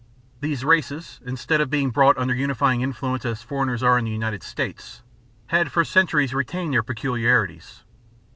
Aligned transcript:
These 0.39 0.65
races, 0.65 1.19
instead 1.27 1.61
of 1.61 1.69
being 1.69 1.91
brought 1.91 2.17
under 2.17 2.33
unifying 2.33 2.81
influences 2.81 3.33
as 3.37 3.43
foreigners 3.43 3.83
are 3.83 3.99
in 3.99 4.05
the 4.05 4.09
United 4.09 4.41
States, 4.41 5.03
had 5.45 5.71
for 5.71 5.85
centuries 5.85 6.33
retained 6.33 6.73
their 6.73 6.81
peculiarities. 6.81 7.83